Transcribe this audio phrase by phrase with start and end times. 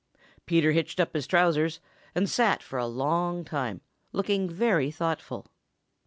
[0.47, 1.79] Peter hitched up his trousers
[2.15, 3.81] and sat for a long time,
[4.11, 5.45] looking very thoughtful.